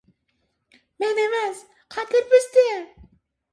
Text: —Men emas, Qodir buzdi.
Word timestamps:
—Men 1.03 1.19
emas, 1.25 1.61
Qodir 1.97 2.27
buzdi. 2.35 2.67